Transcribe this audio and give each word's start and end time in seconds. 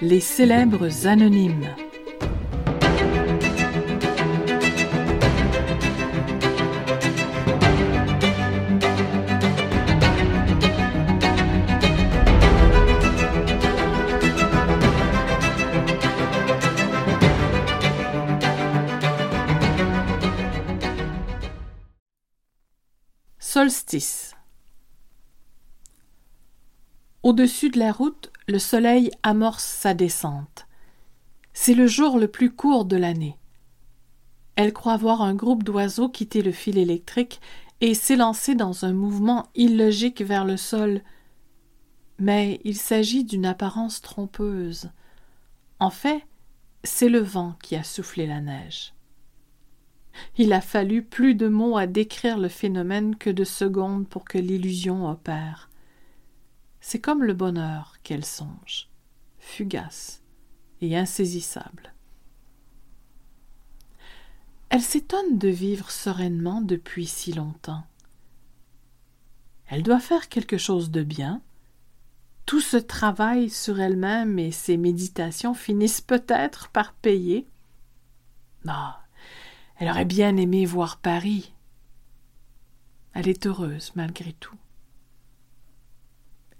Les 0.00 0.20
célèbres 0.20 1.06
anonymes. 1.06 1.68
Solstice. 23.38 24.34
Au-dessus 27.22 27.70
de 27.70 27.78
la 27.78 27.92
route, 27.92 28.32
le 28.48 28.58
soleil 28.58 29.12
amorce 29.22 29.64
sa 29.64 29.94
descente. 29.94 30.66
C'est 31.52 31.74
le 31.74 31.86
jour 31.86 32.18
le 32.18 32.26
plus 32.26 32.50
court 32.50 32.84
de 32.84 32.96
l'année. 32.96 33.38
Elle 34.56 34.72
croit 34.72 34.96
voir 34.96 35.22
un 35.22 35.34
groupe 35.34 35.62
d'oiseaux 35.62 36.08
quitter 36.08 36.42
le 36.42 36.50
fil 36.50 36.78
électrique 36.78 37.40
et 37.80 37.94
s'élancer 37.94 38.56
dans 38.56 38.84
un 38.84 38.92
mouvement 38.92 39.46
illogique 39.54 40.20
vers 40.20 40.44
le 40.44 40.56
sol. 40.56 41.00
Mais 42.18 42.60
il 42.64 42.76
s'agit 42.76 43.22
d'une 43.22 43.46
apparence 43.46 44.00
trompeuse. 44.00 44.90
En 45.78 45.90
fait, 45.90 46.24
c'est 46.82 47.08
le 47.08 47.20
vent 47.20 47.54
qui 47.62 47.76
a 47.76 47.84
soufflé 47.84 48.26
la 48.26 48.40
neige. 48.40 48.94
Il 50.38 50.52
a 50.52 50.60
fallu 50.60 51.04
plus 51.04 51.36
de 51.36 51.46
mots 51.46 51.76
à 51.76 51.86
décrire 51.86 52.38
le 52.38 52.48
phénomène 52.48 53.14
que 53.14 53.30
de 53.30 53.44
secondes 53.44 54.08
pour 54.08 54.24
que 54.24 54.38
l'illusion 54.38 55.08
opère. 55.08 55.70
C'est 56.84 56.98
comme 56.98 57.22
le 57.22 57.32
bonheur 57.32 57.94
qu'elle 58.02 58.24
songe, 58.24 58.90
fugace 59.38 60.20
et 60.80 60.98
insaisissable. 60.98 61.94
Elle 64.68 64.82
s'étonne 64.82 65.38
de 65.38 65.48
vivre 65.48 65.92
sereinement 65.92 66.60
depuis 66.60 67.06
si 67.06 67.32
longtemps. 67.32 67.86
Elle 69.68 69.84
doit 69.84 70.00
faire 70.00 70.28
quelque 70.28 70.58
chose 70.58 70.90
de 70.90 71.04
bien. 71.04 71.40
Tout 72.46 72.60
ce 72.60 72.78
travail 72.78 73.48
sur 73.48 73.78
elle-même 73.78 74.40
et 74.40 74.50
ses 74.50 74.76
méditations 74.76 75.54
finissent 75.54 76.00
peut-être 76.00 76.68
par 76.70 76.94
payer. 76.94 77.46
Non, 78.64 78.92
elle 79.76 79.88
aurait 79.88 80.04
bien 80.04 80.36
aimé 80.36 80.66
voir 80.66 80.98
Paris. 80.98 81.54
Elle 83.14 83.28
est 83.28 83.46
heureuse 83.46 83.92
malgré 83.94 84.32
tout. 84.32 84.56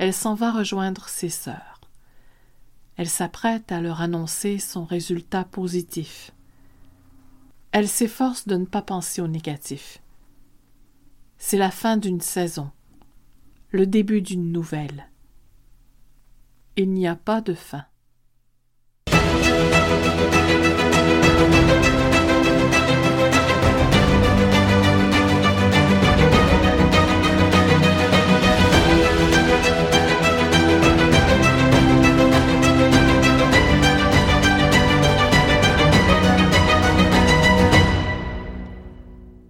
Elle 0.03 0.13
s'en 0.13 0.35
va 0.35 0.51
rejoindre 0.51 1.09
ses 1.09 1.29
sœurs. 1.29 1.81
Elle 2.97 3.09
s'apprête 3.09 3.71
à 3.71 3.81
leur 3.81 4.01
annoncer 4.01 4.59
son 4.59 4.85
résultat 4.85 5.45
positif. 5.45 6.33
Elle 7.71 7.87
s'efforce 7.87 8.49
de 8.49 8.57
ne 8.57 8.65
pas 8.65 8.83
penser 8.83 9.23
au 9.23 9.29
négatif. 9.29 10.03
C'est 11.39 11.57
la 11.57 11.71
fin 11.71 11.97
d'une 11.99 12.21
saison, 12.21 12.73
le 13.71 13.87
début 13.87 14.23
d'une 14.23 14.51
nouvelle. 14.51 15.09
Il 16.75 16.91
n'y 16.91 17.07
a 17.07 17.15
pas 17.15 17.41
de 17.41 17.55
fin. 17.55 17.85